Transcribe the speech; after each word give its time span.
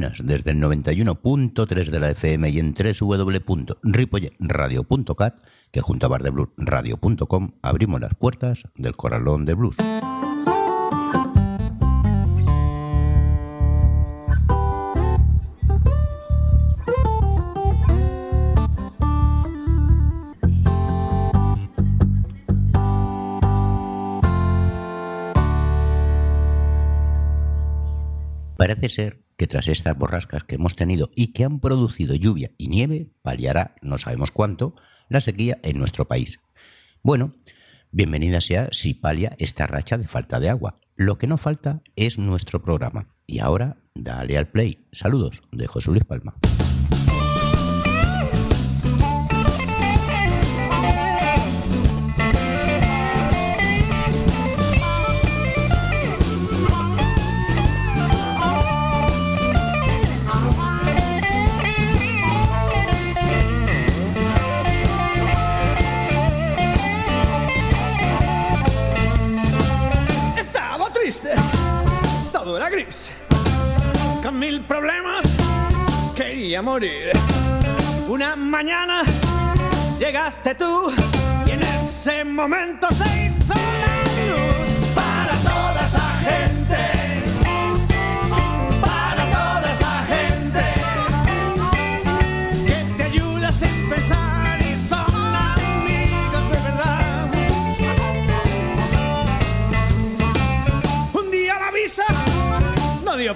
desde 0.00 0.52
el 0.52 0.60
91.3 0.60 1.90
de 1.90 2.00
la 2.00 2.10
FM 2.10 2.50
y 2.50 2.60
en 2.60 2.72
www.ripolletradio.cat, 2.74 5.40
que 5.72 5.80
junto 5.80 6.06
a 6.06 6.08
bardebluesradio.com 6.08 7.50
abrimos 7.62 8.00
las 8.00 8.14
puertas 8.14 8.62
del 8.76 8.94
corralón 8.94 9.44
de 9.44 9.54
blues. 9.54 9.74
Parece 28.56 28.88
ser 28.88 29.27
que 29.38 29.46
tras 29.46 29.68
estas 29.68 29.96
borrascas 29.96 30.44
que 30.44 30.56
hemos 30.56 30.74
tenido 30.74 31.10
y 31.14 31.28
que 31.28 31.44
han 31.44 31.60
producido 31.60 32.14
lluvia 32.16 32.50
y 32.58 32.68
nieve, 32.68 33.12
paliará, 33.22 33.76
no 33.80 33.96
sabemos 33.96 34.32
cuánto, 34.32 34.74
la 35.08 35.20
sequía 35.20 35.58
en 35.62 35.78
nuestro 35.78 36.08
país. 36.08 36.40
Bueno, 37.02 37.36
bienvenida 37.92 38.40
sea 38.40 38.68
si 38.72 38.94
palia 38.94 39.36
esta 39.38 39.68
racha 39.68 39.96
de 39.96 40.08
falta 40.08 40.40
de 40.40 40.50
agua. 40.50 40.80
Lo 40.96 41.16
que 41.18 41.28
no 41.28 41.38
falta 41.38 41.82
es 41.94 42.18
nuestro 42.18 42.60
programa. 42.60 43.06
Y 43.26 43.38
ahora, 43.38 43.78
dale 43.94 44.36
al 44.36 44.48
play. 44.48 44.88
Saludos 44.90 45.40
de 45.52 45.68
José 45.68 45.90
Luis 45.92 46.04
Palma. 46.04 46.34
Morir. 76.56 77.12
Una 78.08 78.34
mañana 78.34 79.02
llegaste 79.98 80.54
tú 80.54 80.90
y 81.46 81.50
en 81.50 81.62
ese 81.62 82.24
momento 82.24 82.88
se 82.88 83.04
hizo 83.26 83.54
la 83.54 83.96
luz 84.16 84.94
para 84.94 85.34
toda 85.44 85.86
esa 85.86 86.08
gente. 86.24 86.48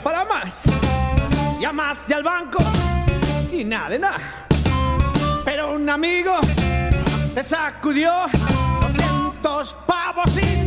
para 0.03 0.25
más. 0.25 0.63
Llamaste 1.61 2.15
al 2.15 2.23
banco 2.23 2.63
y 2.63 2.82
nada 3.73 3.89
de 3.89 3.99
nada. 3.99 4.21
Pero 5.47 5.73
un 5.73 5.89
amigo 5.89 6.35
te 7.35 7.43
sacudió 7.43 8.13
200 8.83 9.77
pavos 9.87 10.31
y 10.37 10.62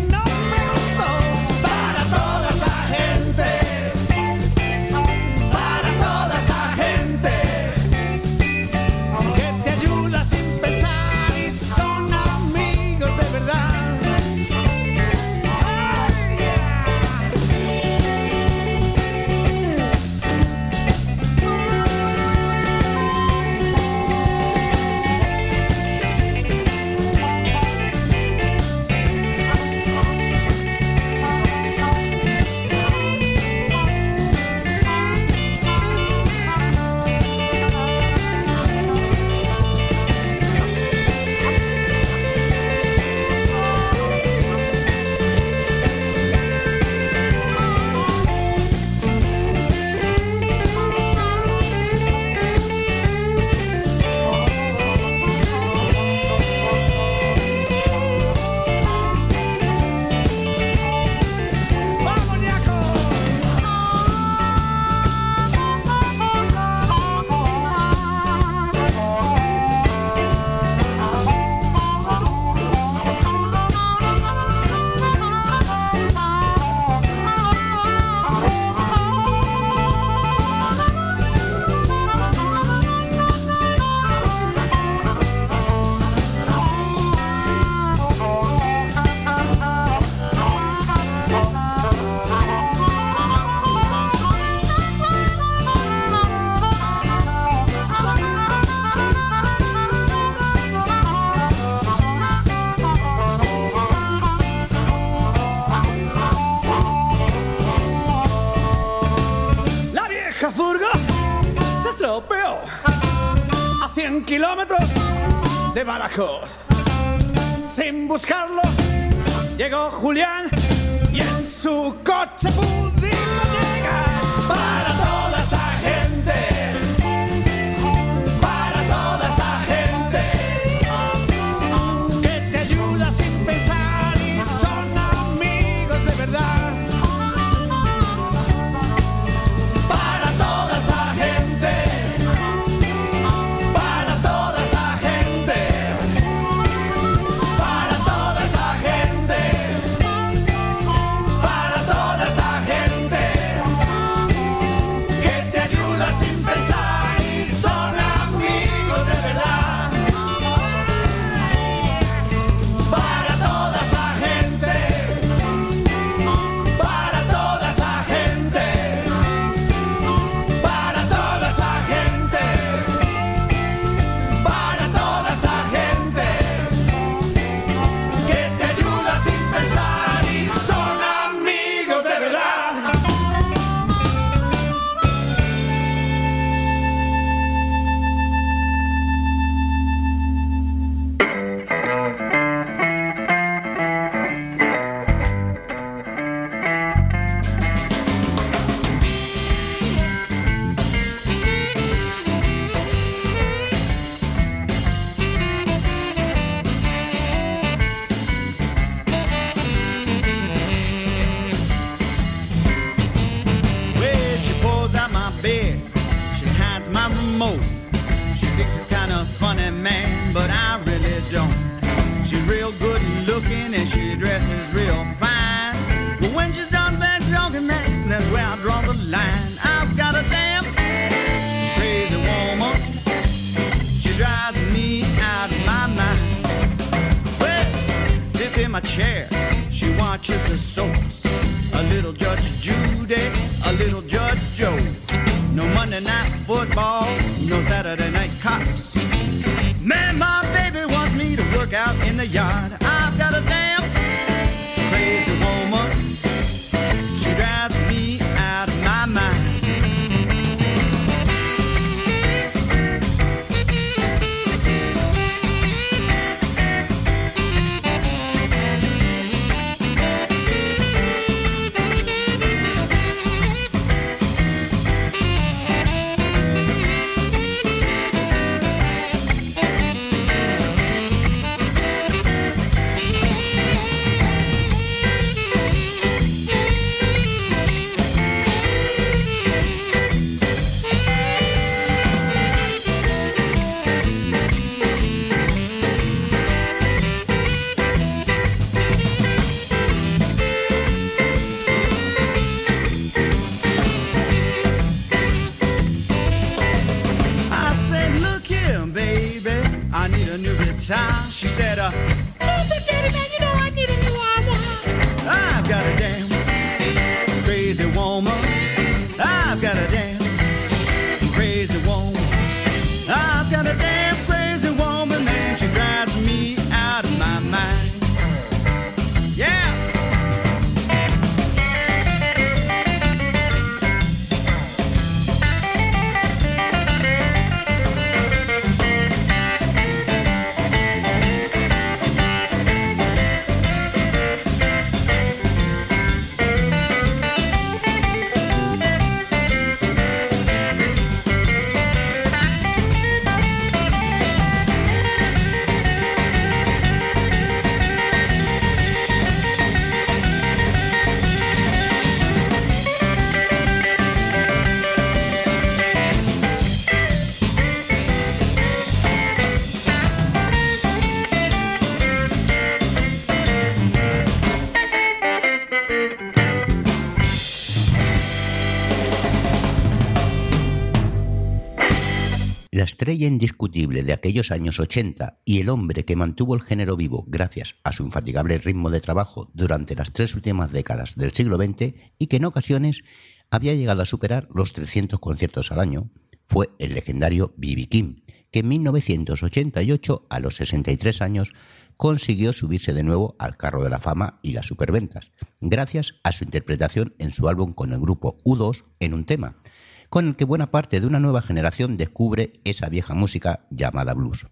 estrella 383.06 383.28
indiscutible 383.28 384.02
de 384.02 384.14
aquellos 384.14 384.50
años 384.50 384.80
80 384.80 385.42
y 385.46 385.60
el 385.60 385.70
hombre 385.70 386.06
que 386.06 386.16
mantuvo 386.16 386.56
el 386.56 386.64
género 386.64 386.98
vivo 386.98 387.24
gracias 387.28 387.76
a 387.84 387.92
su 387.92 388.04
infatigable 388.04 388.58
ritmo 388.58 388.90
de 388.90 389.00
trabajo 389.00 389.52
durante 389.54 389.94
las 389.94 390.12
tres 390.12 390.34
últimas 390.34 390.72
décadas 390.72 391.14
del 391.14 391.32
siglo 391.32 391.58
XX 391.58 391.94
y 392.18 392.26
que 392.26 392.38
en 392.38 392.46
ocasiones 392.46 393.04
había 393.52 393.76
llegado 393.76 394.02
a 394.02 394.08
superar 394.08 394.48
los 394.52 394.74
300 394.74 395.20
conciertos 395.20 395.72
al 395.72 395.82
año, 395.82 396.10
fue 396.48 396.72
el 396.80 396.96
legendario 396.96 397.54
B.B. 397.58 397.86
King, 397.90 398.22
que 398.50 398.62
en 398.62 398.70
1988, 398.70 400.26
a 400.28 400.40
los 400.40 400.56
63 400.56 401.22
años, 401.22 401.54
consiguió 401.98 402.54
subirse 402.54 402.92
de 402.92 403.04
nuevo 403.04 403.36
al 403.38 403.56
carro 403.56 403.84
de 403.84 403.92
la 403.92 404.00
fama 404.00 404.40
y 404.42 404.54
las 404.54 404.66
superventas, 404.66 405.30
gracias 405.62 406.16
a 406.24 406.32
su 406.32 406.44
interpretación 406.44 407.14
en 407.20 407.30
su 407.30 407.48
álbum 407.50 407.72
con 407.72 407.94
el 407.94 408.00
grupo 408.00 408.38
U2 408.44 408.84
en 409.00 409.14
un 409.14 409.26
tema– 409.26 409.58
con 410.10 410.28
el 410.28 410.36
que 410.36 410.46
buena 410.46 410.72
parte 410.72 411.00
de 411.00 411.08
una 411.08 411.20
nueva 411.20 411.42
generación 411.42 411.98
descubre 411.98 412.54
esa 412.64 412.90
vieja 412.90 413.14
música 413.14 413.66
llamada 413.70 414.14
blues. 414.14 414.46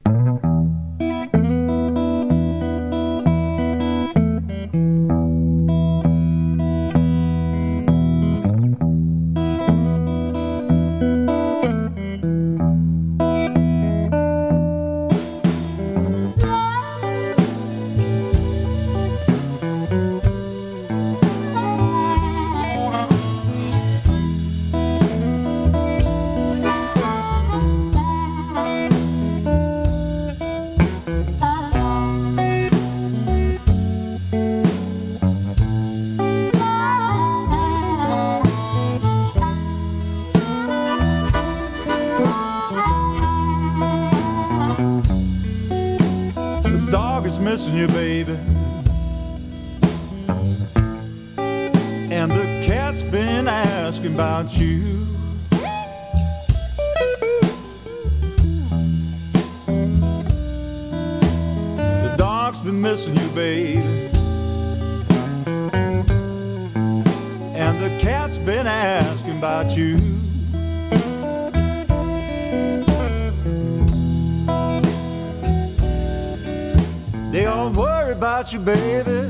about 78.23 78.53
you, 78.53 78.59
baby. 78.59 79.29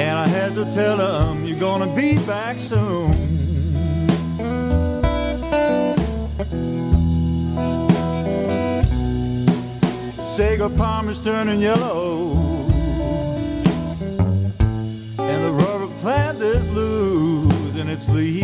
And 0.00 0.14
I 0.24 0.26
had 0.26 0.54
to 0.54 0.64
tell 0.72 0.96
him 0.96 1.44
you're 1.44 1.60
gonna 1.60 1.94
be 1.94 2.16
back 2.24 2.58
soon. 2.58 3.12
Sago 10.18 10.70
palm 10.70 11.10
is 11.10 11.20
turning 11.20 11.60
yellow, 11.60 12.38
and 15.18 15.44
the 15.44 15.52
rubber 15.62 15.92
plant 16.00 16.40
is 16.40 16.70
loose 16.70 17.78
and 17.78 17.90
its 17.90 18.08
leaves. 18.08 18.41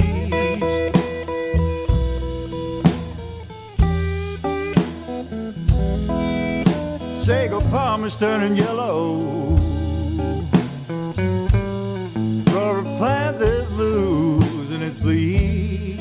palm 7.71 8.05
is 8.05 8.17
turning 8.17 8.57
yellow. 8.57 9.17
Rubber 12.53 12.83
plant 12.97 13.43
is 13.43 13.71
losing 13.73 14.83
its 14.83 15.03
leaves. 15.03 15.99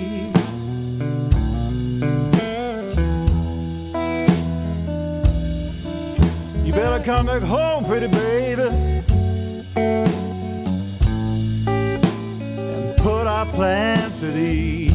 You 6.65 6.73
better 6.73 7.03
come 7.03 7.25
back 7.25 7.41
home, 7.41 7.83
pretty 7.85 8.07
baby, 8.07 9.03
and 11.65 12.97
put 12.97 13.27
our 13.27 13.45
plants 13.47 14.23
at 14.23 14.35
ease. 14.35 14.86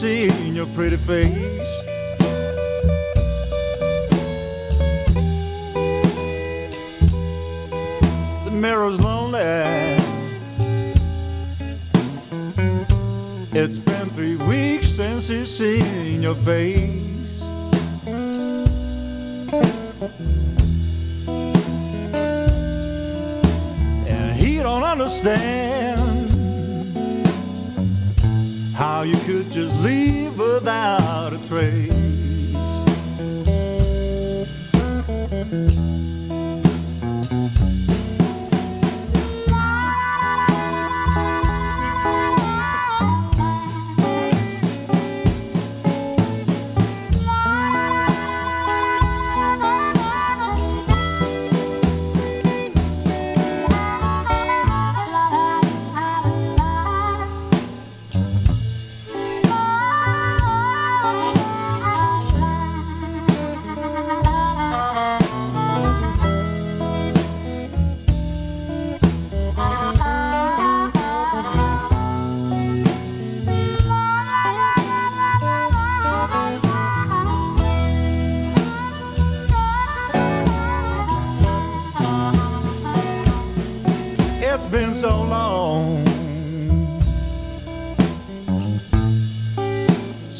Seen 0.00 0.54
your 0.54 0.64
pretty 0.68 0.96
face. 0.96 1.82
The 8.46 8.50
mirror's 8.50 8.98
lonely. 8.98 9.40
It's 13.52 13.78
been 13.78 14.08
three 14.16 14.36
weeks 14.36 14.88
since 14.88 15.28
he's 15.28 15.54
seen 15.54 16.22
your 16.22 16.34
face. 16.36 16.89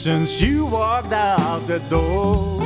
since 0.00 0.40
you 0.40 0.64
walked 0.64 1.12
out 1.12 1.66
the 1.66 1.78
door. 1.90 2.62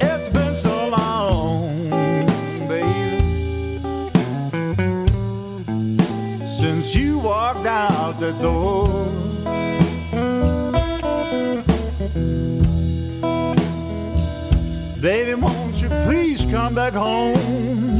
It's 0.00 0.28
been 0.28 0.54
so 0.54 0.88
long, 0.88 1.90
baby, 2.68 3.80
since 6.46 6.94
you 6.94 7.18
walked 7.18 7.66
out 7.66 8.20
the 8.20 8.34
door. 8.34 9.08
Baby, 15.00 15.34
won't 15.34 15.82
you 15.82 15.88
please 16.06 16.44
come 16.44 16.76
back 16.76 16.92
home? 16.92 17.91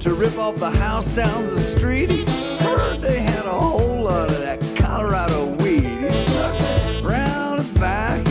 To 0.00 0.14
rip 0.14 0.38
off 0.38 0.56
the 0.60 0.70
house 0.70 1.06
down 1.08 1.46
the 1.46 1.58
street. 1.58 2.08
He 2.08 2.24
heard 2.58 3.02
they 3.02 3.18
had 3.18 3.44
a 3.46 3.50
whole 3.50 4.04
lot 4.04 4.30
of 4.30 4.38
that 4.38 4.60
Colorado 4.76 5.46
weed. 5.56 5.82
He 5.82 6.12
snuck 6.12 6.54
round 7.02 7.60
the 7.60 7.80
back, 7.80 8.24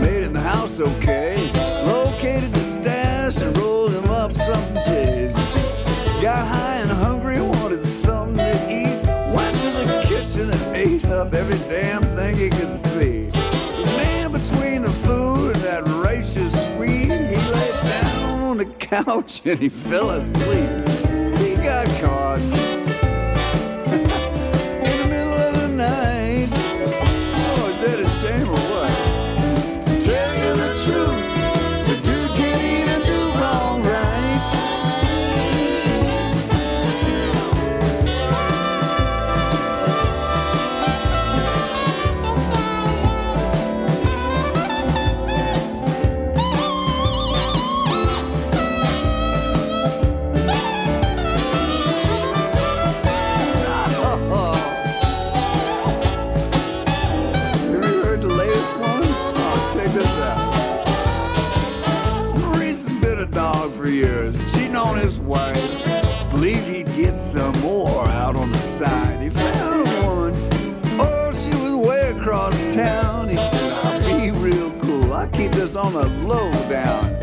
made 0.00 0.18
it 0.18 0.24
in 0.24 0.32
the 0.34 0.40
house 0.40 0.80
okay. 0.80 1.50
Located 1.86 2.52
the 2.52 2.60
stash 2.60 3.38
and 3.40 3.56
rolled 3.56 3.92
him 3.92 4.04
up 4.10 4.34
some 4.34 4.74
cheese. 4.84 5.34
Got 6.20 6.46
high 6.46 6.76
and 6.82 6.90
hungry, 6.90 7.40
wanted 7.40 7.80
something 7.80 8.36
to 8.36 8.70
eat. 8.70 9.00
Went 9.34 9.56
to 9.60 9.70
the 9.70 10.04
kitchen 10.06 10.50
and 10.50 10.76
ate 10.76 11.06
up 11.06 11.32
every 11.32 11.58
damn 11.70 12.02
thing 12.14 12.36
he 12.36 12.50
could 12.50 12.72
see. 12.72 13.30
Man 13.96 14.30
between 14.30 14.82
the 14.82 14.92
food 15.06 15.56
and 15.56 15.64
that 15.64 15.84
righteous 16.04 16.54
weed, 16.78 17.06
he 17.06 17.36
lay 17.52 17.70
down 17.88 18.40
on 18.40 18.56
the 18.58 18.66
couch 18.78 19.40
and 19.46 19.58
he 19.58 19.70
fell 19.70 20.10
asleep. 20.10 20.93
God. 22.36 22.63
On 75.84 75.92
the 75.92 76.08
low 76.26 76.50
down. 76.70 77.14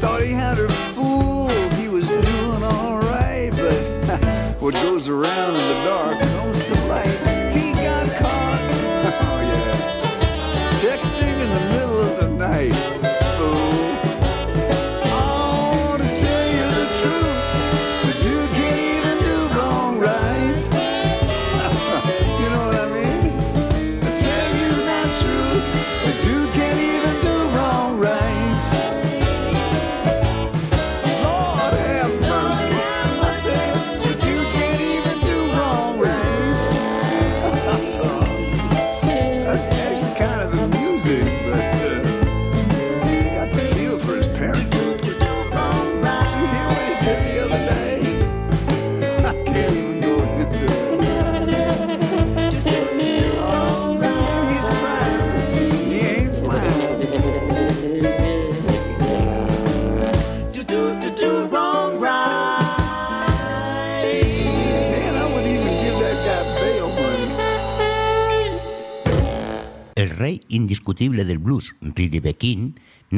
Thought 0.00 0.22
he 0.22 0.32
had 0.32 0.58
her 0.58 0.68
fooled. 0.92 1.72
He 1.74 1.88
was 1.88 2.08
doing 2.08 2.64
alright, 2.64 3.52
but 3.52 4.56
what 4.60 4.74
goes 4.74 5.08
around 5.08 5.54
in 5.54 5.68
the 5.68 5.84
dark 5.84 6.31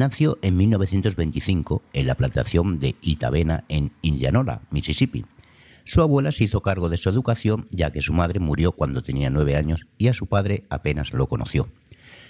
nació 0.04 0.38
en 0.42 0.58
1925 0.58 1.82
en 1.94 2.06
la 2.06 2.14
plantación 2.14 2.78
de 2.78 2.94
Itabena 3.00 3.64
en 3.70 3.90
Indianola, 4.02 4.60
Mississippi. 4.70 5.24
Su 5.86 6.02
abuela 6.02 6.30
se 6.30 6.44
hizo 6.44 6.60
cargo 6.60 6.90
de 6.90 6.98
su 6.98 7.08
educación 7.08 7.66
ya 7.70 7.90
que 7.90 8.02
su 8.02 8.12
madre 8.12 8.38
murió 8.38 8.72
cuando 8.72 9.02
tenía 9.02 9.30
nueve 9.30 9.56
años 9.56 9.86
y 9.96 10.08
a 10.08 10.12
su 10.12 10.26
padre 10.26 10.64
apenas 10.68 11.14
lo 11.14 11.26
conoció. 11.26 11.68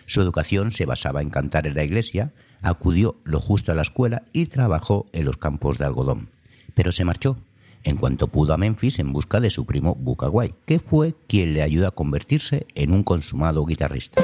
Su 0.07 0.21
educación 0.21 0.71
se 0.71 0.87
basaba 0.87 1.21
en 1.21 1.31
cantar 1.31 1.67
en 1.67 1.75
la 1.75 1.83
iglesia, 1.83 2.33
acudió 2.63 3.17
lo 3.25 3.41
justo 3.41 3.73
a 3.73 3.75
la 3.75 3.83
escuela 3.83 4.23
y 4.33 4.47
trabajó 4.47 5.07
en 5.13 5.25
los 5.25 5.37
campos 5.37 5.77
de 5.77 5.87
algodón. 5.87 6.31
Pero 6.77 6.93
se 6.93 7.05
marchó 7.05 7.39
en 7.83 7.97
cuanto 7.97 8.29
pudo 8.29 8.55
a 8.55 8.57
Memphis 8.57 9.01
en 9.01 9.13
busca 9.13 9.41
de 9.41 9.51
su 9.51 9.67
primo 9.67 9.99
White, 10.01 10.55
que 10.65 10.79
fue 10.79 11.17
quien 11.27 11.55
le 11.55 11.63
ayudó 11.63 11.89
a 11.89 11.95
convertirse 11.95 12.69
en 12.77 12.93
un 12.93 13.03
consumado 13.03 13.65
guitarrista. 13.65 14.23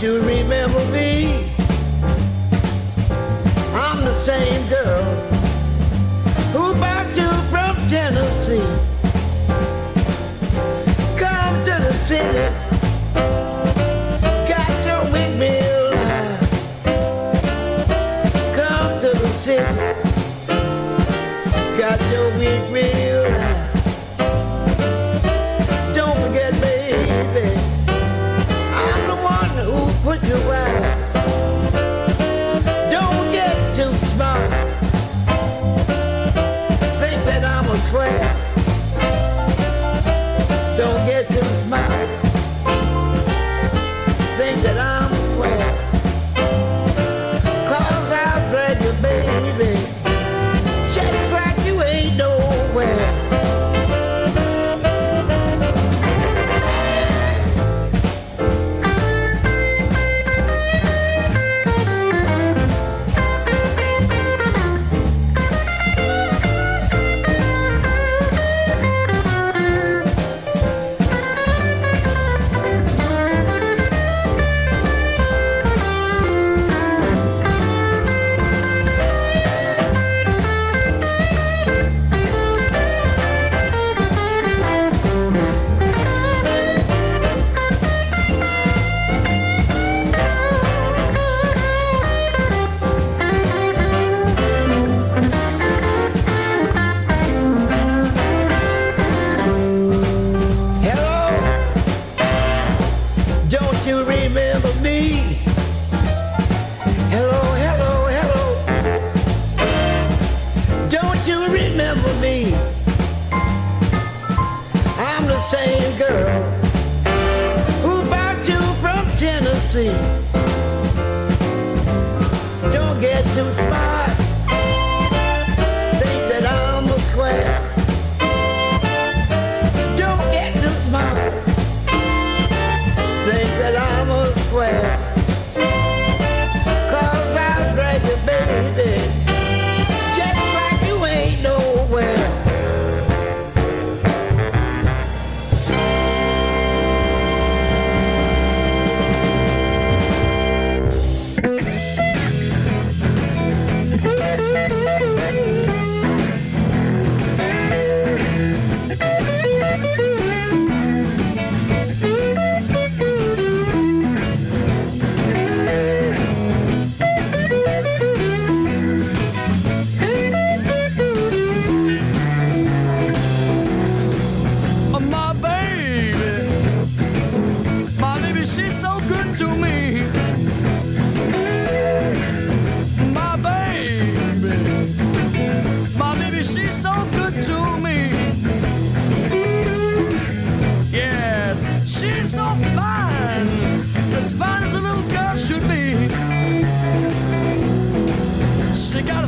to 0.00 0.18
remember 0.22 0.89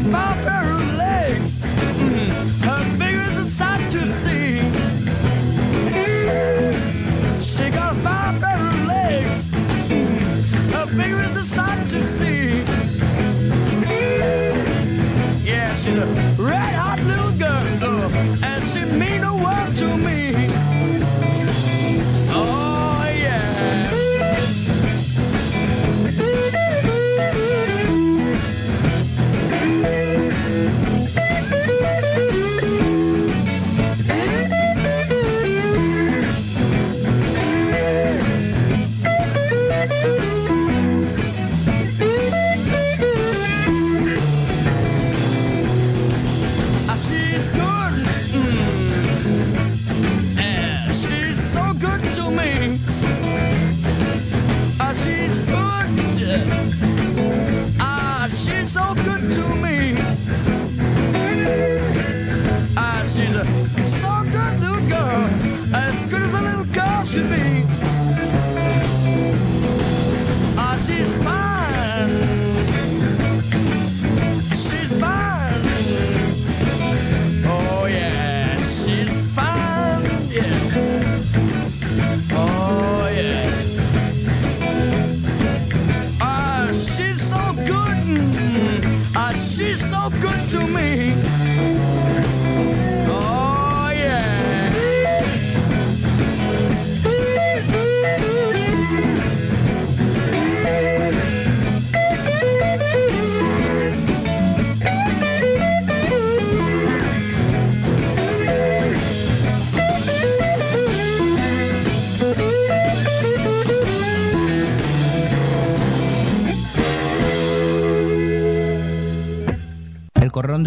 vampire 0.02 0.91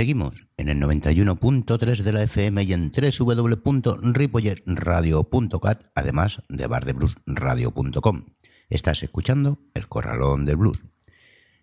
Seguimos 0.00 0.48
en 0.56 0.70
el 0.70 0.80
91.3 0.80 2.02
de 2.02 2.12
la 2.14 2.22
FM 2.22 2.62
y 2.62 2.72
en 2.72 2.90
www.ripollerradio.cat, 2.90 5.84
además 5.94 6.40
de 6.48 6.66
bardebluesradio.com. 6.66 8.24
Estás 8.70 9.02
escuchando 9.02 9.58
El 9.74 9.88
Corralón 9.88 10.46
del 10.46 10.56
Blues. 10.56 10.80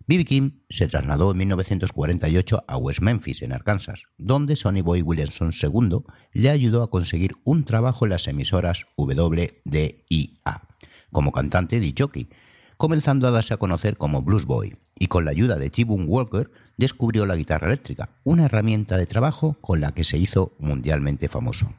B.B. 0.06 0.24
King 0.24 0.50
se 0.68 0.86
trasladó 0.86 1.32
en 1.32 1.38
1948 1.38 2.64
a 2.68 2.76
West 2.76 3.00
Memphis, 3.00 3.42
en 3.42 3.52
Arkansas, 3.52 4.04
donde 4.18 4.54
Sonny 4.54 4.82
Boy 4.82 5.02
Williamson 5.02 5.52
II 5.60 6.04
le 6.32 6.50
ayudó 6.50 6.84
a 6.84 6.90
conseguir 6.90 7.32
un 7.42 7.64
trabajo 7.64 8.04
en 8.04 8.10
las 8.10 8.28
emisoras 8.28 8.86
WDIA, 8.96 10.62
como 11.10 11.32
cantante 11.32 11.80
de 11.80 11.92
jockey, 11.98 12.28
comenzando 12.76 13.26
a 13.26 13.32
darse 13.32 13.54
a 13.54 13.56
conocer 13.56 13.96
como 13.96 14.22
Blues 14.22 14.44
Boy 14.44 14.76
y 14.96 15.08
con 15.08 15.24
la 15.24 15.32
ayuda 15.32 15.56
de 15.56 15.70
T-Boone 15.70 16.04
Walker 16.04 16.52
descubrió 16.78 17.26
la 17.26 17.36
guitarra 17.36 17.66
eléctrica, 17.66 18.08
una 18.24 18.46
herramienta 18.46 18.96
de 18.96 19.06
trabajo 19.06 19.56
con 19.60 19.80
la 19.80 19.92
que 19.92 20.04
se 20.04 20.16
hizo 20.16 20.52
mundialmente 20.58 21.28
famoso. 21.28 21.74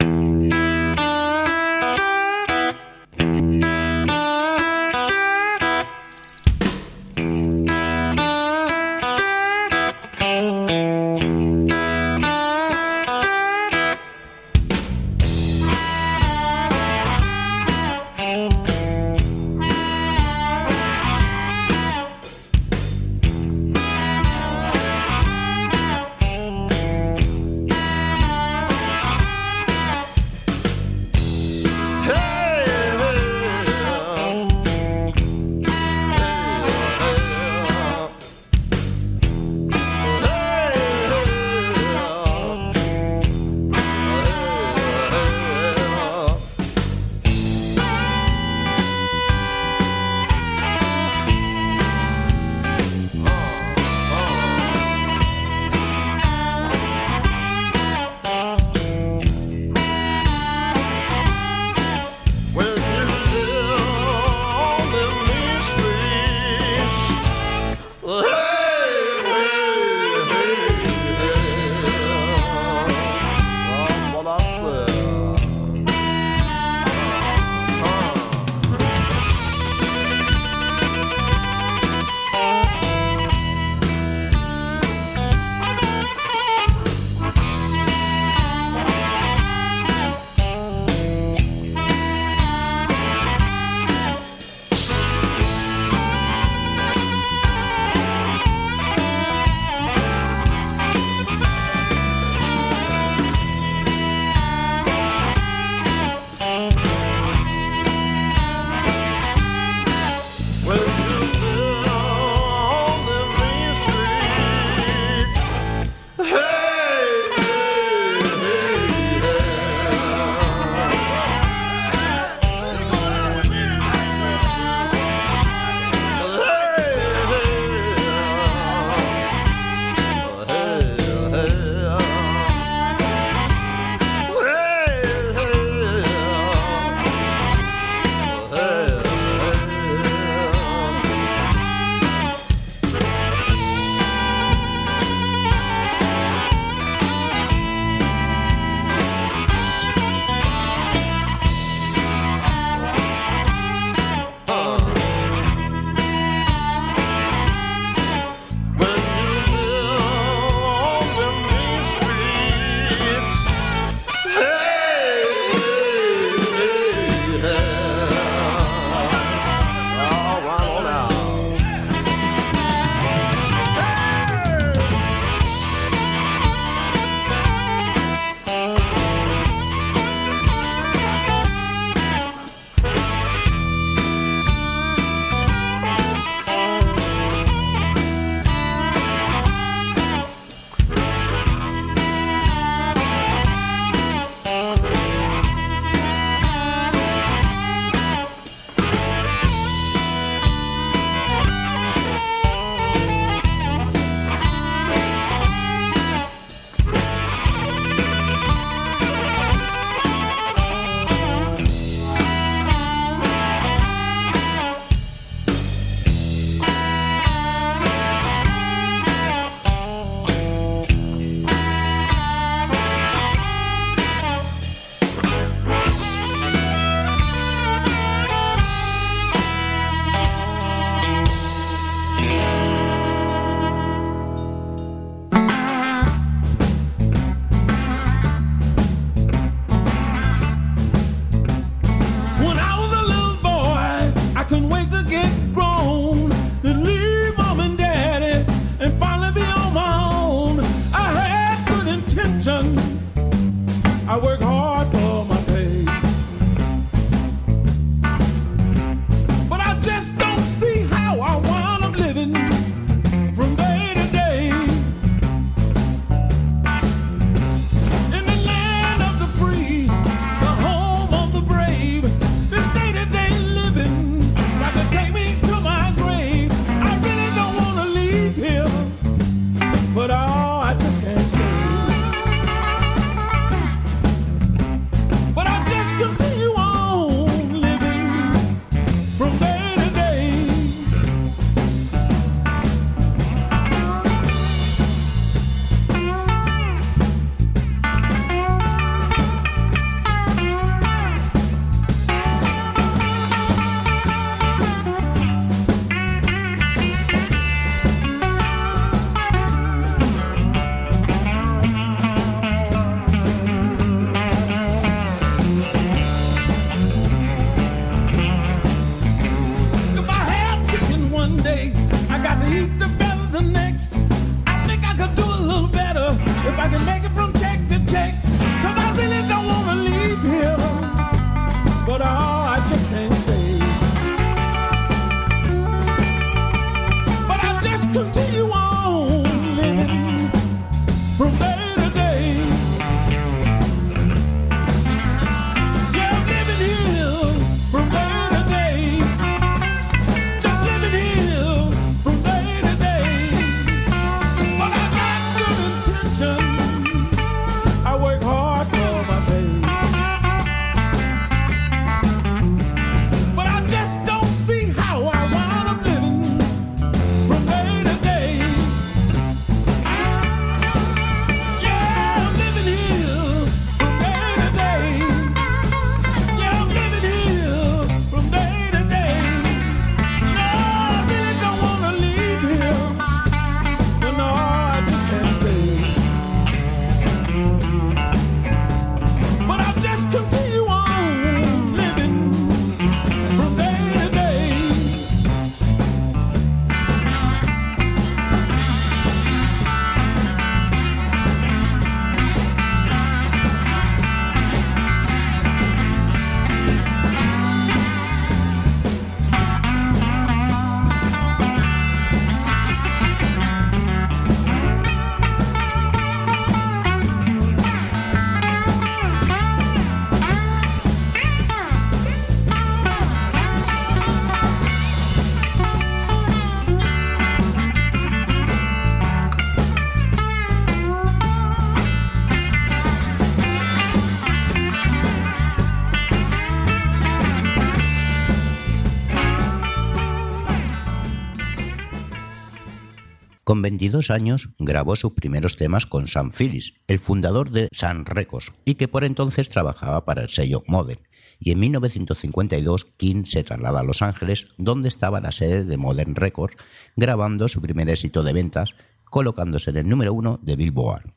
Con 443.50 443.62
22 443.62 444.12
años 444.12 444.50
grabó 444.60 444.94
sus 444.94 445.12
primeros 445.12 445.56
temas 445.56 445.84
con 445.84 446.06
Sam 446.06 446.30
Phillips, 446.30 446.74
el 446.86 447.00
fundador 447.00 447.50
de 447.50 447.68
Sun 447.72 448.06
Records, 448.06 448.52
y 448.64 448.76
que 448.76 448.86
por 448.86 449.02
entonces 449.02 449.50
trabajaba 449.50 450.04
para 450.04 450.22
el 450.22 450.28
sello 450.28 450.62
Modern. 450.68 451.00
Y 451.40 451.50
en 451.50 451.58
1952 451.58 452.84
King 452.96 453.24
se 453.24 453.42
traslada 453.42 453.80
a 453.80 453.82
Los 453.82 454.02
Ángeles, 454.02 454.46
donde 454.56 454.86
estaba 454.86 455.20
la 455.20 455.32
sede 455.32 455.64
de 455.64 455.76
Modern 455.76 456.14
Records, 456.14 456.54
grabando 456.94 457.48
su 457.48 457.60
primer 457.60 457.90
éxito 457.90 458.22
de 458.22 458.34
ventas, 458.34 458.76
colocándose 459.02 459.70
en 459.70 459.78
el 459.78 459.88
número 459.88 460.14
uno 460.14 460.38
de 460.44 460.54
Billboard. 460.54 461.12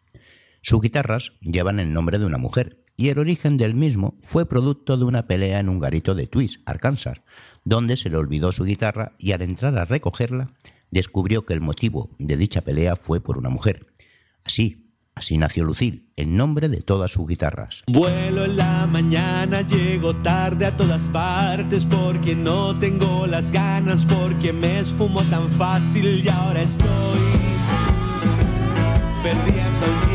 Sus 0.64 0.82
guitarras 0.82 1.34
llevan 1.42 1.80
el 1.80 1.94
nombre 1.94 2.18
de 2.18 2.26
una 2.26 2.40
mujer, 2.40 2.84
y 2.98 3.10
el 3.10 3.20
origen 3.20 3.58
del 3.58 3.76
mismo 3.76 4.18
fue 4.24 4.48
producto 4.48 4.98
de 4.98 5.06
una 5.06 5.28
pelea 5.28 5.60
en 5.60 5.70
un 5.70 5.78
garito 5.78 6.16
de 6.16 6.26
Twist, 6.26 6.62
Arkansas, 6.66 7.22
donde 7.64 7.96
se 7.96 8.10
le 8.10 8.18
olvidó 8.18 8.52
su 8.52 8.64
guitarra 8.64 9.12
y 9.20 9.34
al 9.34 9.44
entrar 9.44 9.78
a 9.78 9.86
recogerla 9.86 10.52
descubrió 10.94 11.46
que 11.46 11.54
el 11.54 11.62
motivo 11.62 12.10
de 12.20 12.38
dicha 12.38 12.62
pelea 12.62 12.96
fue 12.96 13.20
por 13.20 13.38
una 13.38 13.50
mujer. 13.50 13.88
Así, 14.46 14.92
así 15.16 15.38
nació 15.38 15.64
Lucille, 15.64 16.06
el 16.16 16.36
nombre 16.36 16.70
de 16.70 16.82
todas 16.82 17.12
sus 17.12 17.28
guitarras. 17.28 17.84
Vuelo 17.88 18.46
en 18.46 18.58
la 18.58 18.86
mañana, 18.86 19.62
llego 19.62 20.16
tarde 20.18 20.68
a 20.68 20.78
todas 20.78 21.10
partes 21.10 21.86
porque 21.86 22.36
no 22.36 22.78
tengo 22.80 23.26
las 23.28 23.52
ganas, 23.52 24.06
porque 24.06 24.54
me 24.54 24.80
esfumo 24.80 25.24
tan 25.24 25.50
fácil 25.52 26.24
y 26.24 26.30
ahora 26.30 26.62
estoy 26.62 26.88
perdiendo 29.24 29.86
el 29.86 30.13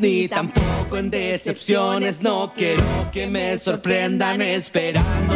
ni 0.00 0.28
tampoco 0.28 0.96
en 0.96 1.10
decepciones. 1.10 2.22
No 2.22 2.52
quiero 2.56 3.10
que 3.12 3.26
me 3.26 3.56
sorprendan 3.58 4.42
esperando 4.42 5.34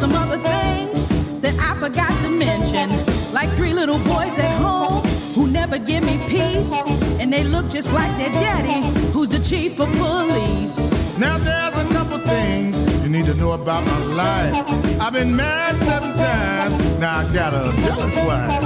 some 0.00 0.14
other 0.14 0.38
things 0.38 1.10
that 1.42 1.54
I 1.60 1.78
forgot 1.78 2.08
to 2.22 2.30
mention. 2.30 2.88
Like 3.34 3.50
three 3.50 3.74
little 3.74 3.98
boys 3.98 4.38
at 4.38 4.56
home 4.56 5.04
who 5.34 5.46
never 5.46 5.78
give 5.78 6.02
me 6.02 6.16
peace. 6.26 6.72
And 7.20 7.30
they 7.30 7.44
look 7.44 7.68
just 7.68 7.92
like 7.92 8.10
their 8.16 8.30
daddy, 8.30 8.80
who's 9.12 9.28
the 9.28 9.40
chief 9.40 9.78
of 9.78 9.90
police. 9.98 10.90
Now 11.18 11.36
there's 11.36 11.74
a 11.84 11.86
couple 11.92 12.18
things 12.20 12.74
you 13.02 13.10
need 13.10 13.26
to 13.26 13.34
know 13.34 13.52
about 13.52 13.84
my 13.84 13.98
life. 14.22 14.54
I've 15.02 15.12
been 15.12 15.36
married 15.36 15.78
seven 15.82 16.14
times, 16.14 16.72
now 16.98 17.18
I 17.18 17.34
got 17.34 17.52
a 17.52 17.70
jealous 17.82 18.16
wife. 18.24 18.62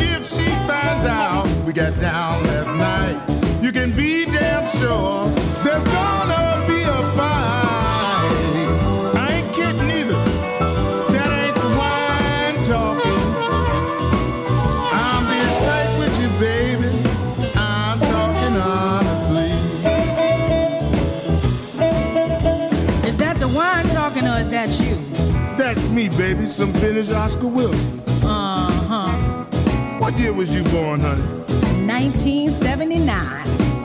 If 0.00 0.28
she 0.28 0.46
finds 0.66 1.06
out 1.06 1.46
we 1.64 1.72
got 1.72 1.94
down 2.00 2.42
last 2.42 2.74
night, 2.74 3.62
you 3.62 3.70
can 3.70 3.92
be 3.94 4.24
damn 4.24 4.66
sure 4.76 5.28
there's 5.62 5.84
gonna 5.84 6.23
baby. 26.16 26.46
Some 26.46 26.72
vintage 26.72 27.10
Oscar 27.10 27.48
Wilson. 27.48 28.00
Uh 28.24 28.70
huh. 28.88 29.08
What 29.98 30.18
year 30.18 30.32
was 30.32 30.54
you 30.54 30.62
born, 30.64 31.00
honey? 31.00 31.22
1979. 31.86 33.44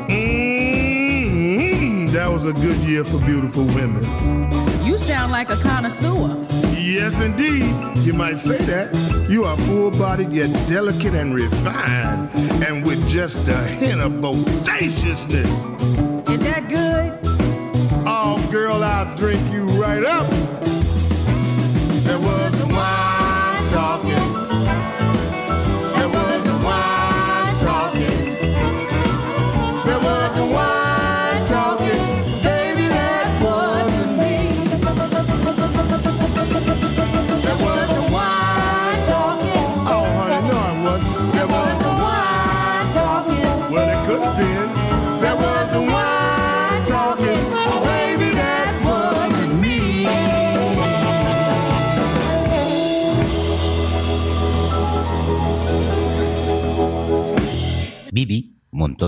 mm 0.10 2.12
That 2.12 2.30
was 2.30 2.46
a 2.46 2.54
good 2.54 2.78
year 2.78 3.04
for 3.04 3.20
beautiful 3.26 3.66
women. 3.66 4.04
You 4.84 4.98
sound 4.98 5.32
like 5.32 5.50
a 5.50 5.56
connoisseur. 5.58 6.46
Yes, 6.76 7.20
indeed. 7.22 7.74
You 8.06 8.14
might 8.14 8.38
say 8.38 8.58
that. 8.66 8.94
You 9.30 9.44
are 9.46 9.58
full-bodied 9.58 10.32
yet 10.32 10.50
delicate 10.68 11.14
and 11.14 11.36
refined, 11.36 12.30
and 12.64 12.86
with 12.86 13.08
just 13.08 13.48
a 13.48 13.58
hint 13.58 14.02
of 14.02 14.22
bodaciousness. 14.22 15.46
Is 16.30 16.40
that 16.40 16.68
good? 16.68 17.20
Oh, 18.06 18.46
girl, 18.52 18.84
I'll 18.84 19.16
drink 19.18 19.42
you 19.52 19.66
right 19.80 20.04
up. 20.04 20.28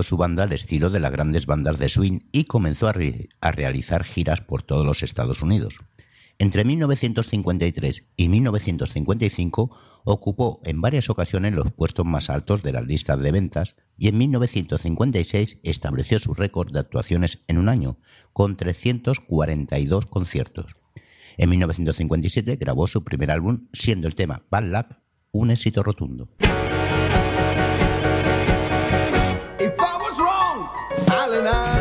su 0.02 0.16
banda 0.16 0.44
al 0.44 0.52
estilo 0.52 0.90
de 0.90 1.00
las 1.00 1.12
grandes 1.12 1.46
bandas 1.46 1.78
de 1.78 1.88
swing 1.88 2.20
y 2.32 2.44
comenzó 2.44 2.88
a, 2.88 2.92
realizar 3.52 4.04
giras 4.04 4.40
por 4.40 4.62
todos 4.62 4.84
los 4.84 5.02
Estados 5.02 5.42
Unidos. 5.42 5.76
Entre 6.38 6.64
1953 6.64 8.10
y 8.16 8.28
1955 8.28 9.76
ocupó 10.04 10.60
en 10.64 10.80
varias 10.80 11.10
ocasiones 11.10 11.54
los 11.54 11.72
puestos 11.72 12.04
más 12.04 12.30
altos 12.30 12.62
de 12.62 12.72
las 12.72 12.86
listas 12.86 13.20
de 13.20 13.30
ventas 13.30 13.76
y 13.96 14.08
en 14.08 14.18
1956 14.18 15.58
estableció 15.62 16.18
su 16.18 16.34
récord 16.34 16.72
de 16.72 16.80
actuaciones 16.80 17.44
en 17.46 17.58
un 17.58 17.68
año, 17.68 17.98
con 18.32 18.56
342 18.56 20.06
conciertos. 20.06 20.76
En 21.36 21.50
1957 21.50 22.56
grabó 22.56 22.86
su 22.86 23.04
primer 23.04 23.30
álbum, 23.30 23.68
siendo 23.72 24.08
el 24.08 24.14
tema 24.14 24.42
Bad 24.50 24.64
Lab 24.64 25.02
un 25.32 25.50
éxito 25.50 25.82
rotundo. 25.82 26.28
darling, 31.32 31.46
I 31.46 31.71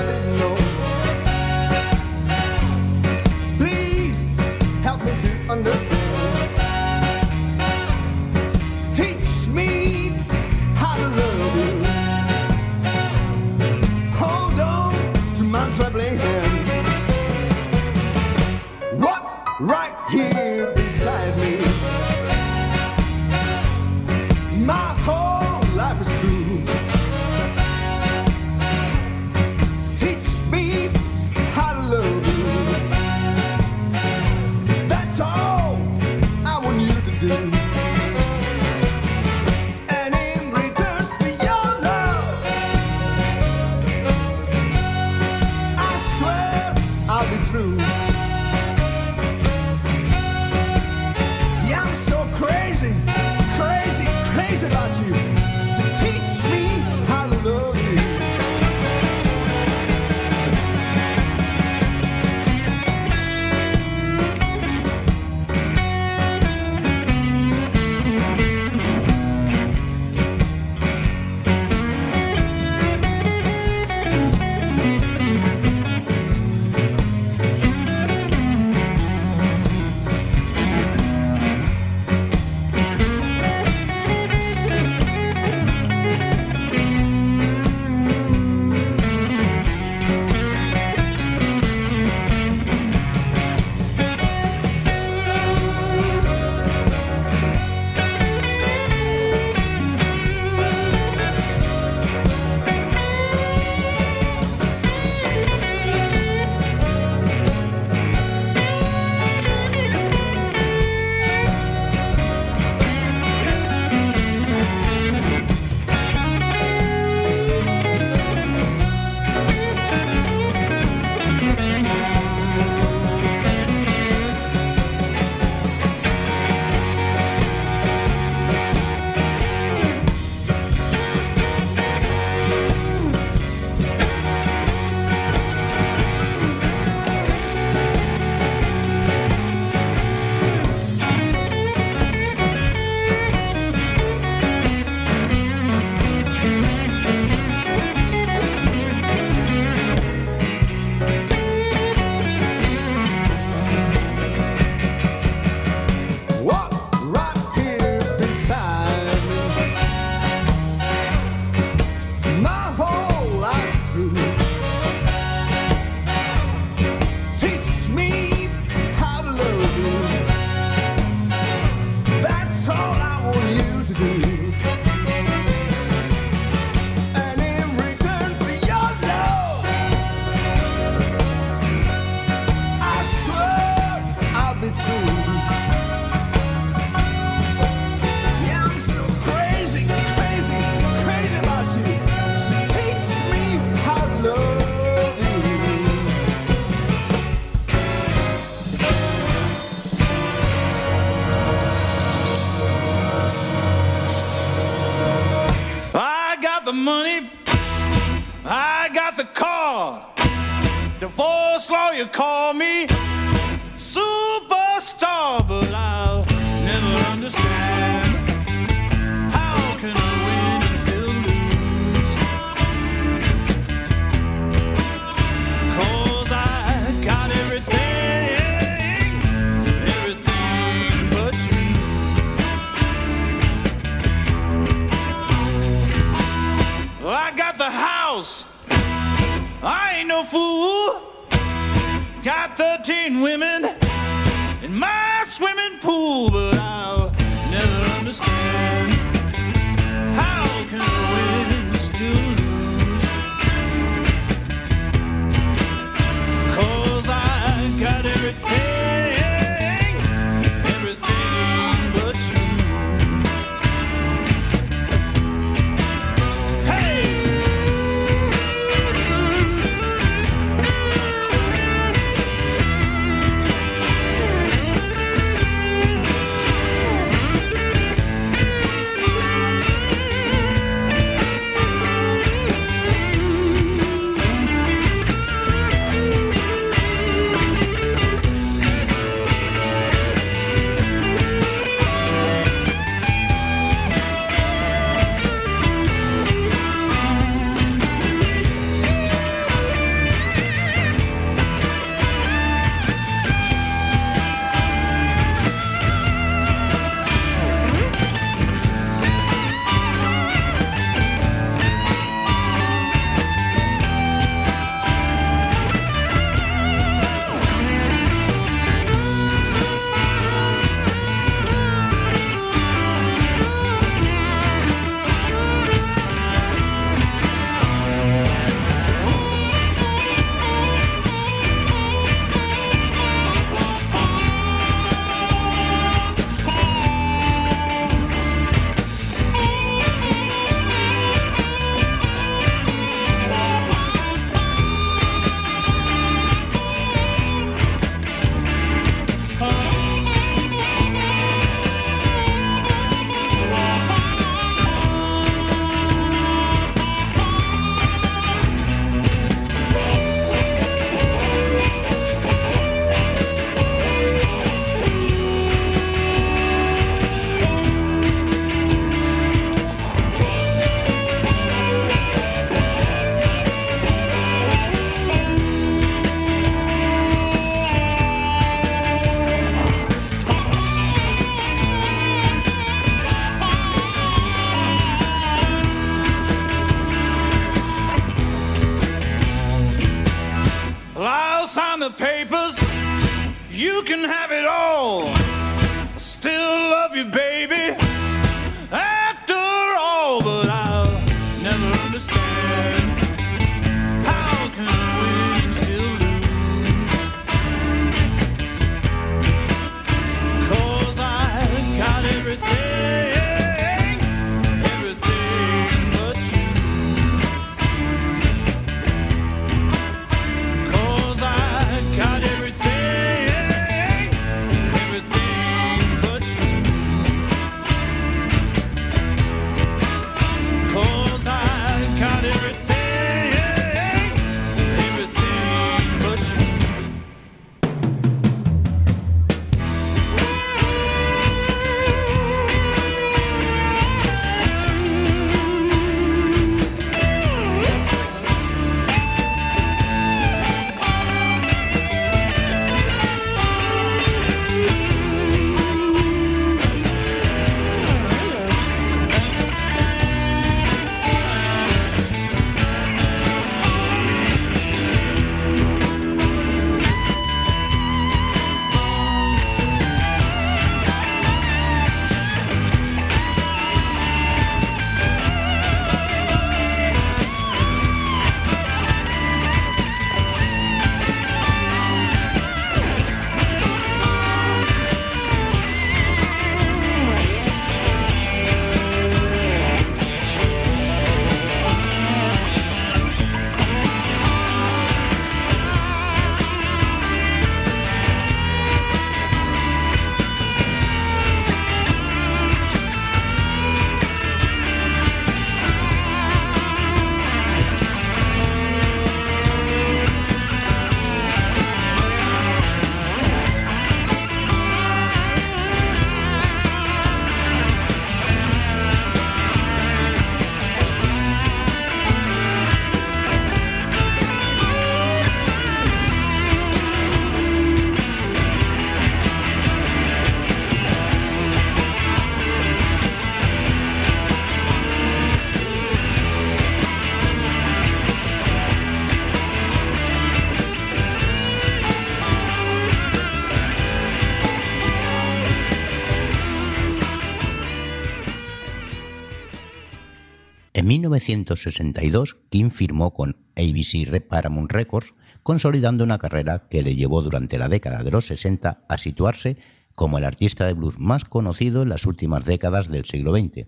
1962, 551.12 552.38
King 552.50 552.70
firmó 552.70 553.14
con 553.14 553.38
ABC 553.56 554.22
Paramount 554.22 554.72
Records, 554.72 555.14
consolidando 555.44 556.04
una 556.04 556.18
carrera 556.18 556.68
que 556.70 556.84
le 556.84 556.96
llevó 556.96 557.22
durante 557.22 557.58
la 557.58 557.70
década 557.70 558.04
de 558.04 558.12
los 558.12 558.26
60 558.26 558.86
a 558.88 558.98
situarse 558.98 559.58
como 559.96 560.18
el 560.18 560.24
artista 560.24 560.66
de 560.66 560.74
blues 560.74 561.00
más 561.00 561.26
conocido 561.26 561.84
en 561.84 561.90
las 561.90 562.06
últimas 562.06 562.46
décadas 562.46 562.90
del 562.90 563.06
siglo 563.06 563.36
XX. 563.36 563.68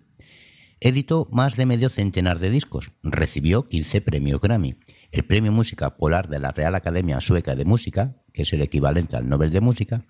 Editó 0.80 1.28
más 1.32 1.56
de 1.56 1.66
medio 1.66 1.90
centenar 1.90 2.40
de 2.40 2.50
discos, 2.50 2.92
recibió 3.04 3.68
15 3.68 4.02
premios 4.02 4.42
Grammy, 4.42 4.76
el 5.12 5.24
Premio 5.24 5.52
Música 5.52 5.96
Polar 5.96 6.28
de 6.28 6.40
la 6.40 6.52
Real 6.52 6.76
Academia 6.76 7.20
Sueca 7.20 7.56
de 7.56 7.66
Música, 7.66 8.16
que 8.34 8.42
es 8.42 8.54
el 8.54 8.62
equivalente 8.62 9.16
al 9.16 9.30
Nobel 9.30 9.52
de 9.52 9.62
Música, 9.62 10.06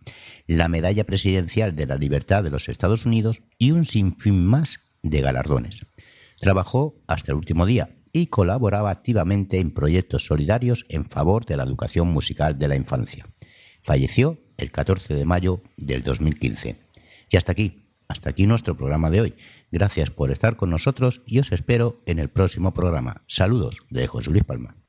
la 0.48 0.70
Medalla 0.70 1.04
Presidencial 1.04 1.76
de 1.76 1.86
la 1.86 1.98
Libertad 1.98 2.44
de 2.44 2.50
los 2.50 2.70
Estados 2.70 3.06
Unidos 3.06 3.42
y 3.58 3.72
un 3.72 3.86
sinfín 3.86 4.46
más 4.46 4.80
de 5.04 5.22
galardones. 5.22 5.86
Trabajó 6.44 7.02
hasta 7.08 7.32
el 7.32 7.38
último 7.38 7.66
día 7.66 7.96
y 8.12 8.28
colaboraba 8.28 8.92
activamente 8.92 9.60
en 9.60 9.72
proyectos 9.72 10.26
solidarios 10.26 10.86
en 10.90 11.06
favor 11.06 11.46
de 11.46 11.56
la 11.56 11.64
educación 11.64 12.10
musical 12.10 12.58
de 12.58 12.68
la 12.68 12.76
infancia. 12.76 13.26
Falleció 13.82 14.40
el 14.58 14.72
14 14.72 15.16
de 15.16 15.26
mayo 15.26 15.62
del 15.78 16.04
2015. 16.04 16.80
Y 17.32 17.38
hasta 17.38 17.54
aquí, 17.54 17.88
hasta 18.08 18.30
aquí 18.30 18.46
nuestro 18.46 18.76
programa 18.76 19.10
de 19.10 19.22
hoy. 19.22 19.36
Gracias 19.72 20.10
por 20.10 20.32
estar 20.32 20.58
con 20.58 20.70
nosotros 20.70 21.22
y 21.26 21.40
os 21.40 21.52
espero 21.54 22.02
en 22.06 22.20
el 22.20 22.30
próximo 22.30 22.74
programa. 22.74 23.24
Saludos 23.28 23.78
de 23.90 24.06
José 24.06 24.30
Luis 24.30 24.44
Palma. 24.44 24.83